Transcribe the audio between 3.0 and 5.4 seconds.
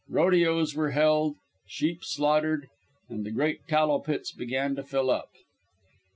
and the great tallow pits began to fill up.